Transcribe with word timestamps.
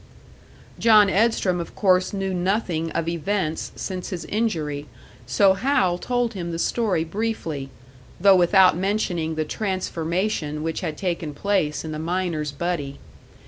John 0.79 1.11
Edstrom 1.11 1.59
of 1.59 1.75
course 1.75 2.11
knew 2.11 2.33
nothing 2.33 2.89
of 2.93 3.07
events 3.07 3.71
since 3.75 4.09
his 4.09 4.25
injury, 4.25 4.87
so 5.27 5.53
Hal 5.53 5.99
told 5.99 6.33
him 6.33 6.49
the 6.51 6.57
story 6.57 7.03
briefly 7.03 7.69
though 8.19 8.35
without 8.35 8.75
mentioning 8.75 9.35
the 9.35 9.45
transformation 9.45 10.63
which 10.63 10.81
had 10.81 10.97
taken 10.97 11.35
place 11.35 11.85
in 11.85 11.91
the 11.91 11.99
miner's 11.99 12.51
buddy. 12.51 12.97